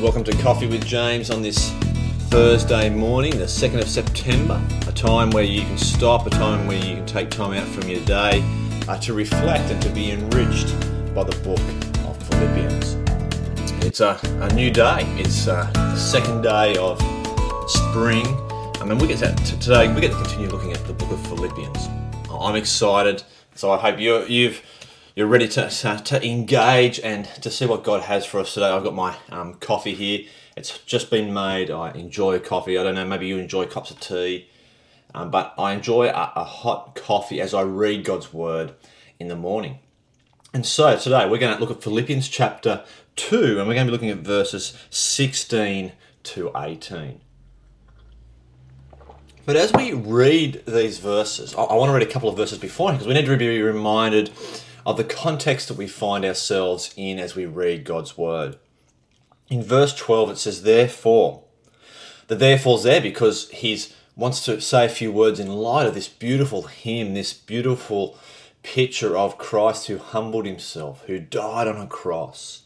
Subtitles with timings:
[0.00, 1.72] Welcome to Coffee with James on this
[2.30, 6.78] Thursday morning, the 2nd of September, a time where you can stop, a time where
[6.78, 8.42] you can take time out from your day
[8.88, 10.70] uh, to reflect and to be enriched
[11.14, 11.60] by the book
[12.08, 12.94] of Philippians.
[13.84, 16.98] It's a, a new day, it's uh, the second day of
[17.68, 18.26] spring.
[18.80, 21.20] I mean, we get to, today, we get to continue looking at the book of
[21.26, 21.90] Philippians.
[22.30, 23.22] I'm excited,
[23.54, 24.62] so I hope you're, you've
[25.14, 28.68] you're ready to, to engage and to see what God has for us today.
[28.68, 30.26] I've got my um, coffee here.
[30.56, 31.70] It's just been made.
[31.70, 32.78] I enjoy coffee.
[32.78, 34.48] I don't know, maybe you enjoy cups of tea,
[35.14, 38.74] um, but I enjoy a, a hot coffee as I read God's word
[39.18, 39.78] in the morning.
[40.52, 42.84] And so today we're going to look at Philippians chapter
[43.16, 47.20] 2, and we're going to be looking at verses 16 to 18.
[49.46, 52.58] But as we read these verses, I, I want to read a couple of verses
[52.58, 54.30] before because we need to be reminded
[54.84, 58.56] of the context that we find ourselves in as we read God's word.
[59.48, 61.44] In verse 12, it says, Therefore.
[62.28, 63.76] The therefore's there because he
[64.14, 68.16] wants to say a few words in light of this beautiful hymn, this beautiful
[68.62, 72.62] picture of Christ who humbled himself, who died on a cross,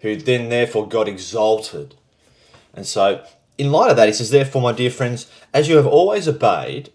[0.00, 1.96] who then therefore got exalted.
[2.72, 3.22] And so,
[3.58, 6.90] in light of that, he says, Therefore, my dear friends, as you have always obeyed,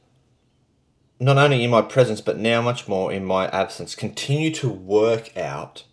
[1.20, 3.95] not only in my presence, but now much more in my absence.
[3.95, 5.84] Continue to work out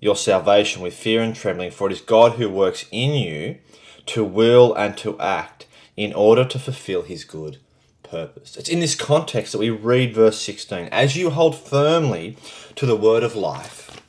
[0.00, 3.58] your salvation with fear and trembling, for it is God who works in you
[4.06, 5.66] to will and to act
[5.96, 7.58] in order to fulfill his good
[8.02, 8.56] purpose.
[8.56, 12.36] It's in this context that we read verse 16 As you hold firmly
[12.74, 14.02] to the word of life,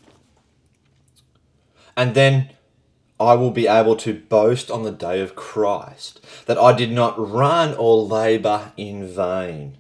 [1.95, 2.51] and then
[3.19, 7.17] I will be able to boast on the day of Christ that I did not
[7.17, 9.77] run or labor in vain.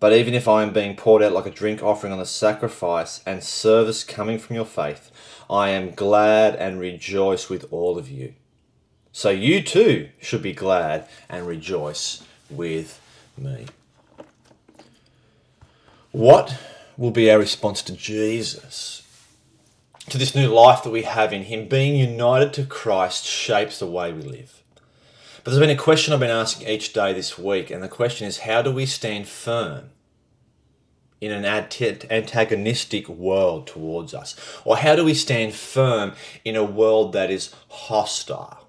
[0.00, 3.20] But even if I am being poured out like a drink offering on the sacrifice
[3.26, 5.10] and service coming from your faith,
[5.50, 8.34] I am glad and rejoice with all of you.
[9.12, 12.98] So you too should be glad and rejoice with
[13.36, 13.66] me.
[16.12, 16.58] What
[16.96, 19.02] will be our response to Jesus?
[20.08, 23.86] To this new life that we have in Him, being united to Christ shapes the
[23.86, 24.59] way we live.
[25.50, 28.38] There's been a question I've been asking each day this week, and the question is
[28.38, 29.90] how do we stand firm
[31.20, 34.36] in an antagonistic world towards us?
[34.64, 36.12] Or how do we stand firm
[36.44, 38.68] in a world that is hostile?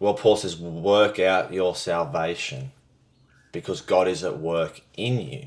[0.00, 2.72] Well, Paul says, work out your salvation
[3.52, 5.46] because God is at work in you.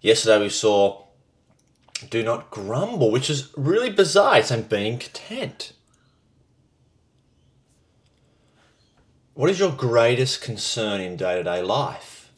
[0.00, 1.06] Yesterday we saw,
[2.08, 4.38] do not grumble, which is really bizarre.
[4.38, 5.72] It's saying being content.
[9.38, 12.32] What is your greatest concern in day to day life?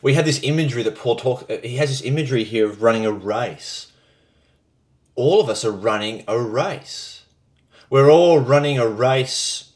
[0.00, 3.04] We have this imagery that Paul talks, uh, he has this imagery here of running
[3.04, 3.92] a race.
[5.14, 7.26] All of us are running a race.
[7.90, 9.74] We're all running a race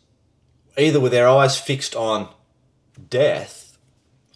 [0.79, 2.31] either with our eyes fixed on
[3.11, 3.77] death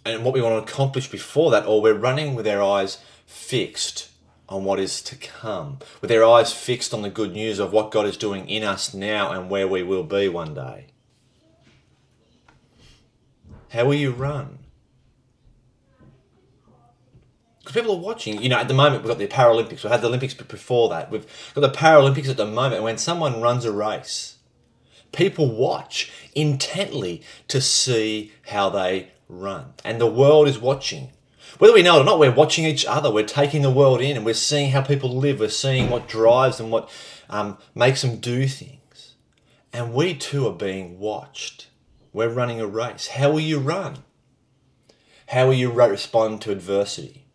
[0.05, 4.09] and what we want to accomplish before that, or we're running with our eyes fixed
[4.49, 7.91] on what is to come, with their eyes fixed on the good news of what
[7.91, 10.87] God is doing in us now and where we will be one day.
[13.71, 14.57] How will you run?
[17.59, 18.41] Because people are watching.
[18.41, 19.83] You know, at the moment we've got the Paralympics.
[19.83, 21.11] We had the Olympics before that.
[21.11, 22.81] We've got the Paralympics at the moment.
[22.81, 24.37] When someone runs a race,
[25.11, 31.11] people watch intently to see how they run, and the world is watching
[31.57, 33.11] whether we know it or not, we're watching each other.
[33.11, 35.39] We're taking the world in and we're seeing how people live.
[35.39, 36.89] We're seeing what drives them, what
[37.29, 39.15] um, makes them do things.
[39.73, 41.67] And we too are being watched.
[42.13, 43.07] We're running a race.
[43.07, 43.99] How will you run?
[45.27, 47.25] How will you respond to adversity?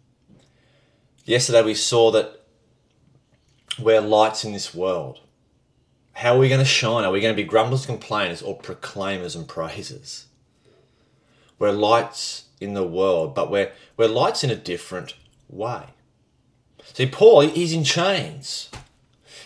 [1.25, 2.41] Yesterday we saw that
[3.79, 5.21] we're lights in this world.
[6.12, 7.05] How are we going to shine?
[7.05, 10.27] Are we going to be grumblers, complainers, or proclaimers and praisers?
[11.59, 15.15] We're lights in the world, but we're, we're lights in a different
[15.49, 15.85] way.
[16.93, 18.71] See, Paul, he's in chains.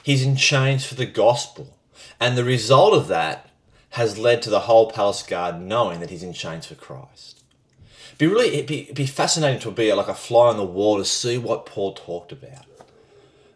[0.02, 1.76] He's in chains for the gospel.
[2.20, 3.50] And the result of that
[3.90, 7.42] has led to the whole palace guard knowing that he's in chains for Christ.
[8.18, 10.98] Be really, it'd be, it'd be fascinating to be like a fly on the wall
[10.98, 12.66] to see what Paul talked about.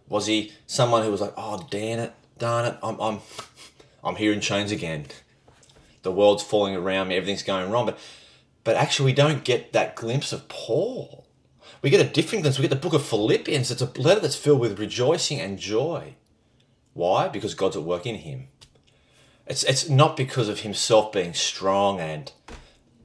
[0.08, 3.20] Was he someone who was like, oh, damn it, darn it, I'm, I'm,
[4.04, 5.06] I'm here in chains again.
[6.02, 7.86] The world's falling around me, everything's going wrong.
[7.86, 7.98] But
[8.64, 11.26] but actually, we don't get that glimpse of Paul.
[11.82, 12.58] We get a different glimpse.
[12.58, 13.70] We get the book of Philippians.
[13.70, 16.14] It's a letter that's filled with rejoicing and joy.
[16.94, 17.28] Why?
[17.28, 18.48] Because God's at work in him.
[19.46, 22.30] It's, it's not because of himself being strong and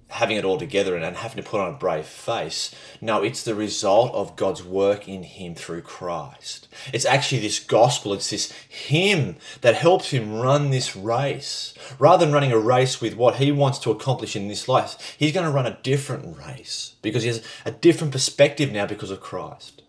[0.09, 2.73] having it all together and, and having to put on a brave face.
[3.01, 6.67] No, it's the result of God's work in him through Christ.
[6.93, 11.73] It's actually this gospel, it's this hymn that helps him run this race.
[11.99, 15.33] Rather than running a race with what he wants to accomplish in this life, he's
[15.33, 19.19] going to run a different race because he has a different perspective now because of
[19.19, 19.81] Christ.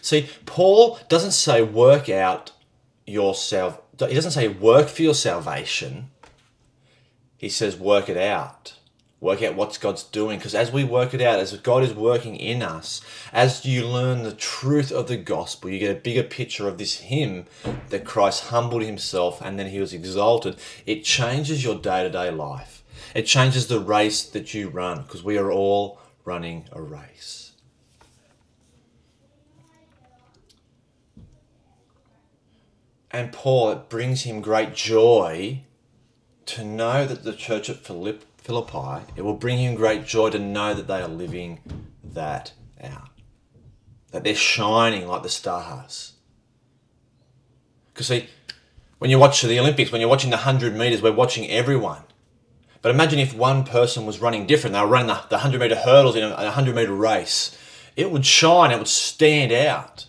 [0.00, 2.50] See, Paul doesn't say work out
[3.06, 6.10] yourself, he doesn't say work for your salvation.
[7.36, 8.74] He says work it out
[9.22, 10.36] work out what God's doing.
[10.36, 13.00] Because as we work it out, as God is working in us,
[13.32, 16.98] as you learn the truth of the gospel, you get a bigger picture of this
[16.98, 17.46] hymn
[17.88, 20.56] that Christ humbled Himself and then He was exalted.
[20.84, 22.82] It changes your day to day life.
[23.14, 27.52] It changes the race that you run because we are all running a race.
[33.12, 35.64] And Paul, it brings him great joy
[36.46, 40.38] to know that the church at Philippi Philippi, it will bring him great joy to
[40.38, 41.60] know that they are living
[42.02, 42.52] that
[42.82, 43.08] out.
[44.10, 46.14] That they're shining like the stars.
[47.94, 48.26] Because, see,
[48.98, 52.02] when you watch the Olympics, when you're watching the 100 metres, we're watching everyone.
[52.82, 54.74] But imagine if one person was running different.
[54.74, 57.56] They were running the, the 100 metre hurdles in a, a 100 metre race.
[57.94, 60.06] It would shine, it would stand out.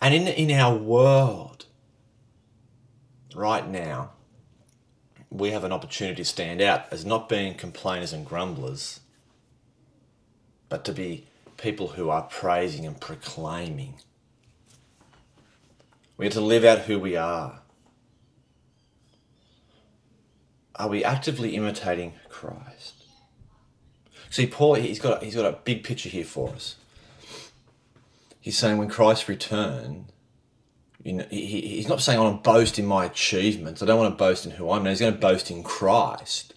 [0.00, 1.66] And in, in our world,
[3.36, 4.13] right now,
[5.34, 9.00] we have an opportunity to stand out as not being complainers and grumblers,
[10.68, 11.26] but to be
[11.56, 13.96] people who are praising and proclaiming.
[16.16, 17.62] We are to live out who we are.
[20.76, 23.02] Are we actively imitating Christ?
[24.30, 26.76] See, Paul, he's got, he's got a big picture here for us.
[28.40, 30.10] He's saying when Christ returns,
[31.04, 33.82] you know, he, he's not saying I want to boast in my achievements.
[33.82, 34.86] I don't want to boast in who I am.
[34.86, 36.54] He's going to boast in Christ.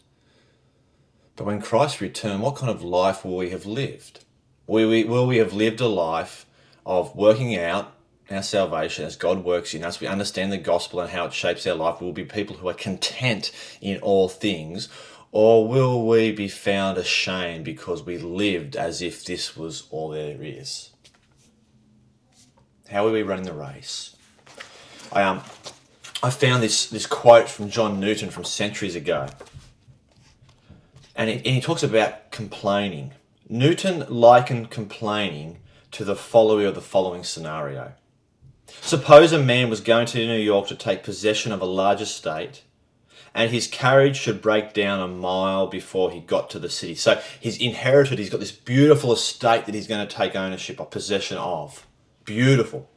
[1.35, 4.23] But when Christ returns, what kind of life will we have lived?
[4.65, 6.45] Will we, will we have lived a life
[6.85, 7.93] of working out
[8.31, 9.99] our salvation as God works in us?
[9.99, 11.99] We understand the gospel and how it shapes our life.
[11.99, 13.51] We'll be people who are content
[13.81, 14.87] in all things.
[15.33, 20.41] Or will we be found ashamed because we lived as if this was all there
[20.41, 20.91] is?
[22.89, 24.15] How are we running the race?
[25.11, 25.41] I um
[26.23, 29.27] I found this this quote from John Newton from centuries ago,
[31.15, 33.11] and, it, and he talks about complaining.
[33.49, 35.59] Newton likened complaining
[35.91, 37.93] to the following of the following scenario.
[38.81, 42.63] Suppose a man was going to New York to take possession of a large estate,
[43.33, 46.95] and his carriage should break down a mile before he got to the city.
[46.95, 50.91] So he's inherited, he's got this beautiful estate that he's going to take ownership of,
[50.91, 51.87] possession of.
[52.25, 52.89] Beautiful.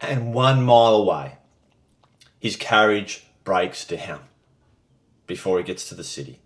[0.00, 1.36] And one mile away,
[2.42, 4.18] his carriage breaks down
[5.28, 6.40] before he gets to the city,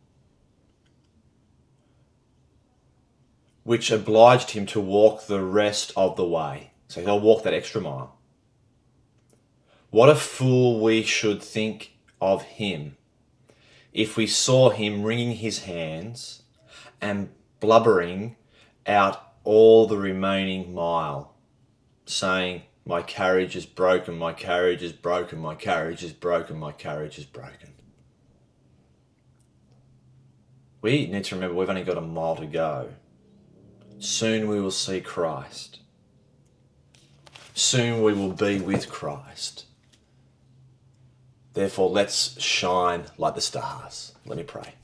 [3.65, 6.71] which obliged him to walk the rest of the way.
[6.89, 8.15] So he'll walk that extra mile.
[9.89, 12.99] What a fool we should think of him
[13.95, 16.43] if we saw him wringing his hands
[17.01, 18.37] and blubbering
[18.87, 21.33] out all the remaining mile,
[22.05, 27.19] saying, my carriage is broken, my carriage is broken, my carriage is broken, my carriage
[27.19, 27.73] is broken.
[30.81, 32.91] We need to remember we've only got a mile to go.
[33.99, 35.81] Soon we will see Christ.
[37.55, 39.65] Soon we will be with Christ.
[41.55, 44.15] Therefore, let's shine like the stars.
[44.27, 44.75] Let me pray.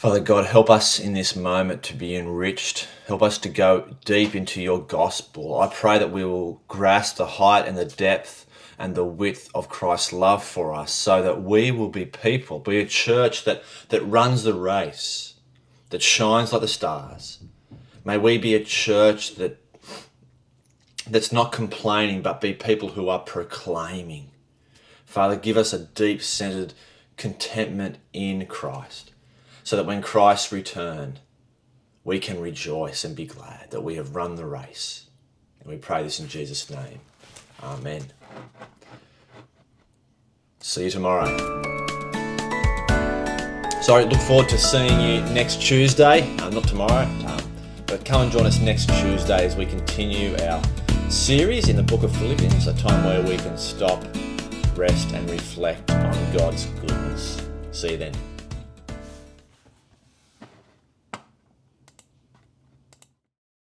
[0.00, 2.88] Father God, help us in this moment to be enriched.
[3.06, 5.60] Help us to go deep into your gospel.
[5.60, 8.46] I pray that we will grasp the height and the depth
[8.78, 12.78] and the width of Christ's love for us so that we will be people, be
[12.78, 15.34] a church that, that runs the race,
[15.90, 17.40] that shines like the stars.
[18.02, 19.62] May we be a church that
[21.06, 24.30] that's not complaining, but be people who are proclaiming.
[25.04, 26.72] Father, give us a deep centered
[27.18, 29.10] contentment in Christ
[29.62, 31.18] so that when Christ return,
[32.04, 35.06] we can rejoice and be glad that we have run the race.
[35.60, 37.00] And we pray this in Jesus' name.
[37.62, 38.02] Amen.
[40.60, 41.26] See you tomorrow.
[43.82, 46.22] Sorry, look forward to seeing you next Tuesday.
[46.38, 47.40] Uh, not tomorrow, um,
[47.86, 50.62] but come and join us next Tuesday as we continue our
[51.08, 54.04] series in the book of Philippians, a time where we can stop,
[54.76, 57.48] rest, and reflect on God's goodness.
[57.72, 58.29] See you then.